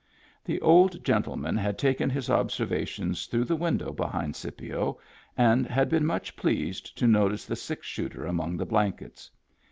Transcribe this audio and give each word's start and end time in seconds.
The 0.43 0.59
old 0.61 1.03
gentleman 1.05 1.55
had 1.57 1.77
taken 1.77 2.09
his 2.09 2.27
observations 2.27 3.27
through 3.27 3.43
the 3.43 3.55
window 3.55 3.93
be 3.93 4.03
hind 4.05 4.35
Scipio 4.35 4.97
and 5.37 5.67
had 5.67 5.89
been 5.89 6.07
much 6.07 6.35
pleased 6.35 6.97
to 6.97 7.05
notice 7.05 7.45
the 7.45 7.55
six 7.55 7.85
shooter 7.85 8.25
among 8.25 8.57
the 8.57 8.65
blankets. 8.65 9.29